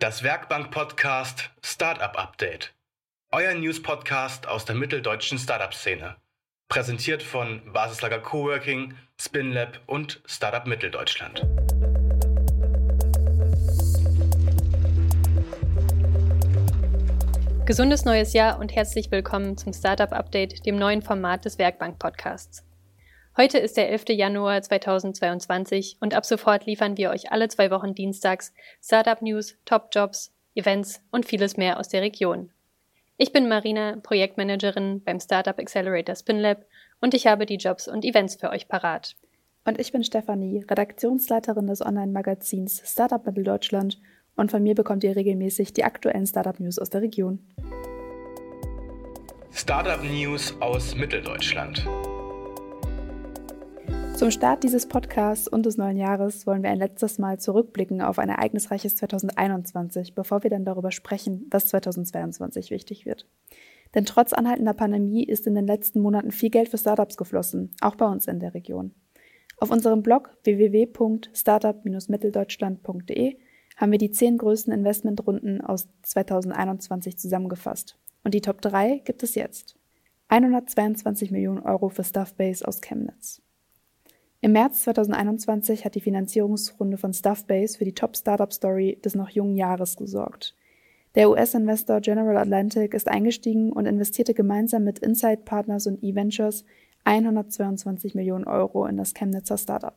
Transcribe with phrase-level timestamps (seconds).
[0.00, 2.72] Das Werkbank-Podcast Startup Update.
[3.32, 6.16] Euer News-Podcast aus der mitteldeutschen Startup-Szene.
[6.70, 11.46] Präsentiert von Basislager Coworking, SpinLab und Startup Mitteldeutschland.
[17.66, 22.64] Gesundes neues Jahr und herzlich willkommen zum Startup Update, dem neuen Format des Werkbank-Podcasts.
[23.36, 24.06] Heute ist der 11.
[24.08, 28.52] Januar 2022 und ab sofort liefern wir euch alle zwei Wochen dienstags
[28.82, 32.50] Startup News, Top Jobs, Events und vieles mehr aus der Region.
[33.16, 36.64] Ich bin Marina, Projektmanagerin beim Startup Accelerator SpinLab
[37.00, 39.14] und ich habe die Jobs und Events für euch parat.
[39.64, 44.00] Und ich bin Stefanie, Redaktionsleiterin des Online-Magazins Startup Mitteldeutschland
[44.34, 47.38] und von mir bekommt ihr regelmäßig die aktuellen Startup News aus der Region.
[49.52, 51.86] Startup News aus Mitteldeutschland.
[54.20, 58.18] Zum Start dieses Podcasts und des neuen Jahres wollen wir ein letztes Mal zurückblicken auf
[58.18, 63.26] ein ereignisreiches 2021, bevor wir dann darüber sprechen, was 2022 wichtig wird.
[63.94, 67.96] Denn trotz anhaltender Pandemie ist in den letzten Monaten viel Geld für Startups geflossen, auch
[67.96, 68.94] bei uns in der Region.
[69.56, 73.38] Auf unserem Blog www.startup-mitteldeutschland.de
[73.78, 77.96] haben wir die zehn größten Investmentrunden aus 2021 zusammengefasst.
[78.22, 79.76] Und die Top 3 gibt es jetzt.
[80.28, 83.40] 122 Millionen Euro für Stuffbase aus Chemnitz.
[84.42, 89.28] Im März 2021 hat die Finanzierungsrunde von Stuffbase für die Top Startup Story des noch
[89.28, 90.56] jungen Jahres gesorgt.
[91.14, 96.64] Der US-Investor General Atlantic ist eingestiegen und investierte gemeinsam mit Insight Partners und eVentures
[97.04, 99.94] 122 Millionen Euro in das Chemnitzer Startup.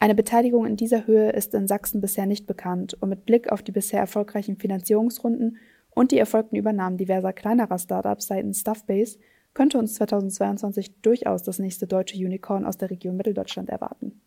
[0.00, 3.62] Eine Beteiligung in dieser Höhe ist in Sachsen bisher nicht bekannt und mit Blick auf
[3.62, 5.56] die bisher erfolgreichen Finanzierungsrunden
[5.94, 9.18] und die erfolgten Übernahmen diverser kleinerer Startups seitens Stuffbase
[9.56, 14.20] könnte uns 2022 durchaus das nächste deutsche Unicorn aus der Region Mitteldeutschland erwarten.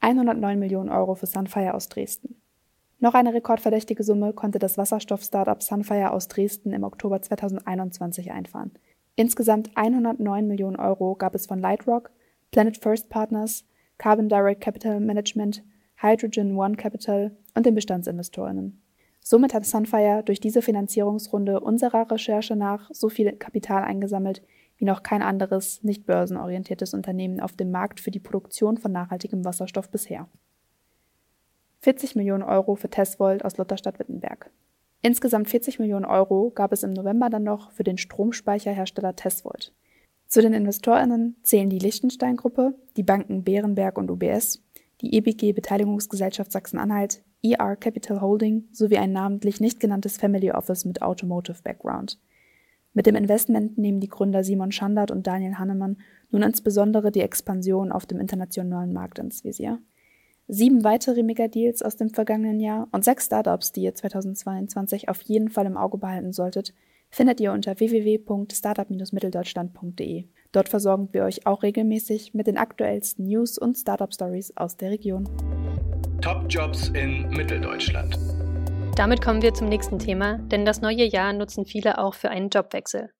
[0.00, 2.36] 109 Millionen Euro für Sunfire aus Dresden.
[3.00, 8.72] Noch eine rekordverdächtige Summe konnte das Wasserstoff-Startup Sunfire aus Dresden im Oktober 2021 einfahren.
[9.16, 12.10] Insgesamt 109 Millionen Euro gab es von Lightrock,
[12.50, 13.64] Planet First Partners,
[13.96, 15.64] Carbon Direct Capital Management,
[15.96, 18.83] Hydrogen One Capital und den Bestandsinvestorinnen.
[19.26, 24.42] Somit hat Sunfire durch diese Finanzierungsrunde unserer Recherche nach so viel Kapital eingesammelt
[24.76, 29.42] wie noch kein anderes nicht börsenorientiertes Unternehmen auf dem Markt für die Produktion von nachhaltigem
[29.42, 30.28] Wasserstoff bisher.
[31.80, 34.50] 40 Millionen Euro für Tesvolt aus Lutherstadt-Wittenberg.
[35.00, 39.72] Insgesamt 40 Millionen Euro gab es im November dann noch für den Stromspeicherhersteller Tesvolt.
[40.26, 44.62] Zu den InvestorInnen zählen die Liechtenstein-Gruppe, die Banken Bärenberg und UBS,
[45.00, 51.02] die EBG Beteiligungsgesellschaft Sachsen-Anhalt, ER Capital Holding sowie ein namentlich nicht genanntes Family Office mit
[51.02, 52.18] Automotive Background.
[52.94, 55.98] Mit dem Investment nehmen die Gründer Simon Schandert und Daniel Hannemann
[56.30, 59.78] nun insbesondere die Expansion auf dem internationalen Markt ins Visier.
[60.46, 65.48] Sieben weitere Megadeals aus dem vergangenen Jahr und sechs Startups, die ihr 2022 auf jeden
[65.48, 66.72] Fall im Auge behalten solltet,
[67.10, 70.24] findet ihr unter www.startup-mitteldeutschland.de.
[70.52, 74.90] Dort versorgen wir euch auch regelmäßig mit den aktuellsten News und Startup Stories aus der
[74.90, 75.28] Region.
[76.24, 78.16] Top-Jobs in Mitteldeutschland.
[78.96, 82.48] Damit kommen wir zum nächsten Thema, denn das neue Jahr nutzen viele auch für einen
[82.48, 83.10] Jobwechsel.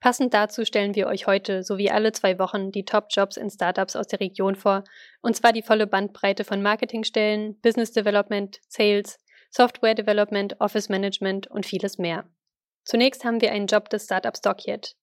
[0.00, 4.06] Passend dazu stellen wir euch heute sowie alle zwei Wochen die Top-Jobs in Startups aus
[4.06, 4.84] der Region vor,
[5.20, 9.18] und zwar die volle Bandbreite von Marketingstellen, Business Development, Sales,
[9.50, 12.24] Software Development, Office Management und vieles mehr.
[12.82, 14.94] Zunächst haben wir einen Job des Startups Dockyard.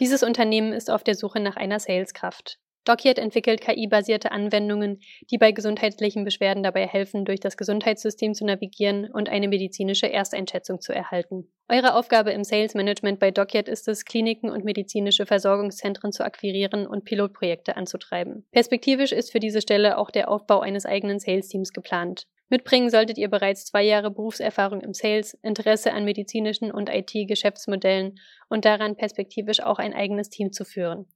[0.00, 2.58] Dieses Unternehmen ist auf der Suche nach einer Saleskraft.
[2.84, 9.10] Dockyard entwickelt KI-basierte Anwendungen, die bei gesundheitlichen Beschwerden dabei helfen, durch das Gesundheitssystem zu navigieren
[9.10, 11.52] und eine medizinische Ersteinschätzung zu erhalten.
[11.68, 16.86] Eure Aufgabe im Sales Management bei Dockyard ist es, Kliniken und medizinische Versorgungszentren zu akquirieren
[16.86, 18.46] und Pilotprojekte anzutreiben.
[18.50, 22.26] Perspektivisch ist für diese Stelle auch der Aufbau eines eigenen Sales-Teams geplant.
[22.48, 28.64] Mitbringen solltet ihr bereits zwei Jahre Berufserfahrung im Sales, Interesse an medizinischen und IT-Geschäftsmodellen und
[28.64, 31.06] daran perspektivisch auch ein eigenes Team zu führen.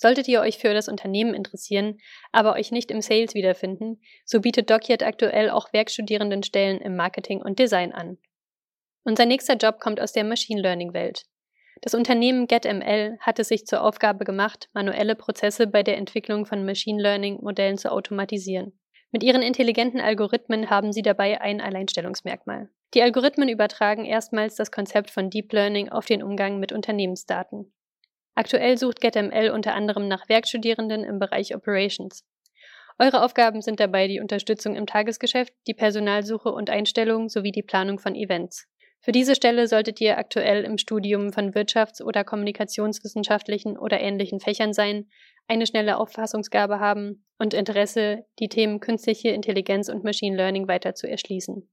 [0.00, 1.98] Solltet ihr euch für das Unternehmen interessieren,
[2.30, 7.58] aber euch nicht im Sales wiederfinden, so bietet Dockyard aktuell auch Werkstudierendenstellen im Marketing und
[7.58, 8.16] Design an.
[9.02, 11.24] Unser nächster Job kommt aus der Machine Learning Welt.
[11.82, 16.64] Das Unternehmen GetML hat es sich zur Aufgabe gemacht, manuelle Prozesse bei der Entwicklung von
[16.64, 18.78] Machine Learning Modellen zu automatisieren.
[19.10, 22.68] Mit ihren intelligenten Algorithmen haben sie dabei ein Alleinstellungsmerkmal.
[22.94, 27.72] Die Algorithmen übertragen erstmals das Konzept von Deep Learning auf den Umgang mit Unternehmensdaten.
[28.38, 32.24] Aktuell sucht GetML unter anderem nach Werkstudierenden im Bereich Operations.
[32.96, 37.98] Eure Aufgaben sind dabei die Unterstützung im Tagesgeschäft, die Personalsuche und Einstellung sowie die Planung
[37.98, 38.68] von Events.
[39.00, 44.72] Für diese Stelle solltet ihr aktuell im Studium von Wirtschafts- oder Kommunikationswissenschaftlichen oder ähnlichen Fächern
[44.72, 45.08] sein,
[45.48, 51.10] eine schnelle Auffassungsgabe haben und Interesse, die Themen künstliche Intelligenz und Machine Learning weiter zu
[51.10, 51.68] erschließen.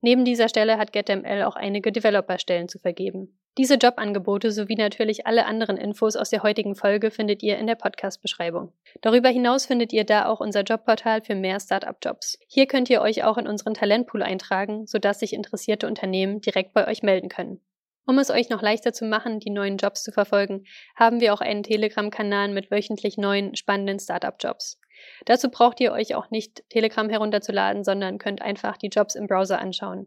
[0.00, 3.38] Neben dieser Stelle hat GetML auch einige Developer-Stellen zu vergeben.
[3.58, 7.74] Diese Jobangebote sowie natürlich alle anderen Infos aus der heutigen Folge findet ihr in der
[7.74, 8.72] Podcast-Beschreibung.
[9.00, 12.38] Darüber hinaus findet ihr da auch unser Jobportal für mehr Startup-Jobs.
[12.46, 16.86] Hier könnt ihr euch auch in unseren Talentpool eintragen, sodass sich interessierte Unternehmen direkt bei
[16.86, 17.60] euch melden können.
[18.06, 20.64] Um es euch noch leichter zu machen, die neuen Jobs zu verfolgen,
[20.94, 24.80] haben wir auch einen Telegram-Kanal mit wöchentlich neuen, spannenden Startup-Jobs.
[25.26, 29.58] Dazu braucht ihr euch auch nicht Telegram herunterzuladen, sondern könnt einfach die Jobs im Browser
[29.58, 30.06] anschauen.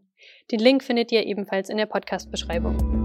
[0.50, 3.01] Den Link findet ihr ebenfalls in der Podcast-Beschreibung.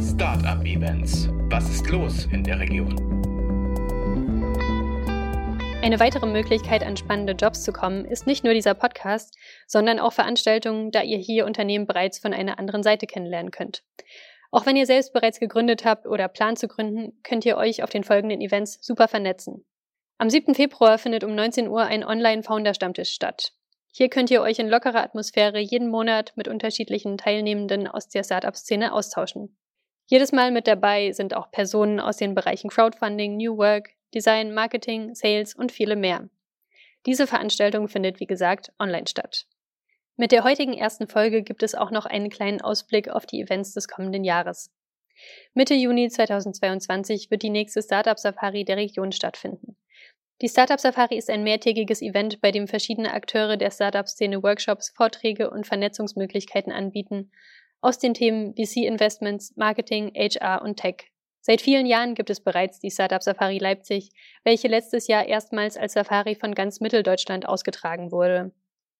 [0.00, 1.30] Startup Events.
[1.48, 2.94] Was ist los in der Region?
[5.82, 10.12] Eine weitere Möglichkeit, an spannende Jobs zu kommen, ist nicht nur dieser Podcast, sondern auch
[10.12, 13.84] Veranstaltungen, da ihr hier Unternehmen bereits von einer anderen Seite kennenlernen könnt.
[14.50, 17.88] Auch wenn ihr selbst bereits gegründet habt oder plant zu gründen, könnt ihr euch auf
[17.88, 19.64] den folgenden Events super vernetzen.
[20.18, 20.54] Am 7.
[20.54, 23.52] Februar findet um 19 Uhr ein Online-Founder-Stammtisch statt.
[23.92, 28.92] Hier könnt ihr euch in lockerer Atmosphäre jeden Monat mit unterschiedlichen Teilnehmenden aus der Startup-Szene
[28.92, 29.56] austauschen.
[30.08, 35.14] Jedes Mal mit dabei sind auch Personen aus den Bereichen Crowdfunding, New Work, Design, Marketing,
[35.14, 36.28] Sales und viele mehr.
[37.06, 39.46] Diese Veranstaltung findet, wie gesagt, online statt.
[40.16, 43.74] Mit der heutigen ersten Folge gibt es auch noch einen kleinen Ausblick auf die Events
[43.74, 44.70] des kommenden Jahres.
[45.54, 49.76] Mitte Juni 2022 wird die nächste Startup Safari der Region stattfinden.
[50.40, 55.50] Die Startup Safari ist ein mehrtägiges Event, bei dem verschiedene Akteure der Startup-Szene Workshops, Vorträge
[55.50, 57.32] und Vernetzungsmöglichkeiten anbieten
[57.80, 61.10] aus den Themen VC Investments, Marketing, HR und Tech
[61.46, 64.10] Seit vielen Jahren gibt es bereits die Startup Safari Leipzig,
[64.42, 68.50] welche letztes Jahr erstmals als Safari von ganz Mitteldeutschland ausgetragen wurde.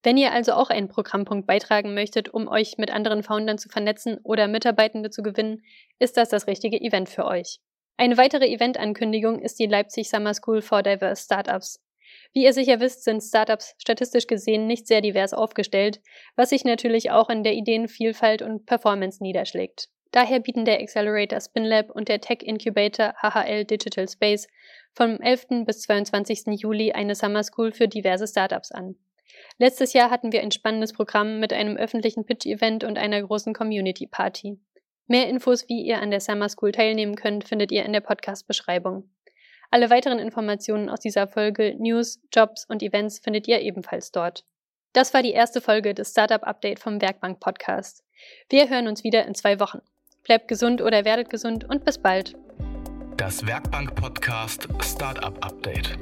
[0.04, 4.20] Wenn ihr also auch einen Programmpunkt beitragen möchtet, um euch mit anderen Foundern zu vernetzen
[4.22, 5.64] oder Mitarbeitende zu gewinnen,
[5.98, 7.58] ist das das richtige Event für euch.
[7.96, 11.84] Eine weitere Eventankündigung ist die Leipzig Summer School for Diverse Startups.
[12.32, 16.00] Wie ihr sicher wisst, sind Startups statistisch gesehen nicht sehr divers aufgestellt,
[16.34, 19.88] was sich natürlich auch in der Ideenvielfalt und Performance niederschlägt.
[20.12, 24.48] Daher bieten der Accelerator SpinLab und der Tech Incubator HHL Digital Space
[24.94, 25.64] vom 11.
[25.66, 26.60] bis 22.
[26.60, 28.96] Juli eine Summer School für diverse Startups an.
[29.58, 34.58] Letztes Jahr hatten wir ein spannendes Programm mit einem öffentlichen Pitch-Event und einer großen Community-Party.
[35.06, 39.08] Mehr Infos, wie ihr an der Summer School teilnehmen könnt, findet ihr in der Podcast-Beschreibung.
[39.76, 44.46] Alle weiteren Informationen aus dieser Folge, News, Jobs und Events findet ihr ebenfalls dort.
[44.94, 48.02] Das war die erste Folge des Startup Update vom Werkbank Podcast.
[48.48, 49.80] Wir hören uns wieder in zwei Wochen.
[50.24, 52.38] Bleibt gesund oder werdet gesund und bis bald.
[53.18, 55.98] Das Werkbank-Podcast Startup Update.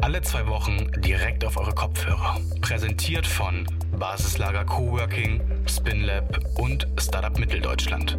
[0.00, 2.40] Alle zwei Wochen direkt auf eure Kopfhörer.
[2.62, 3.66] Präsentiert von
[3.98, 8.16] Basislager Coworking, Spinlab und Startup Mitteldeutschland.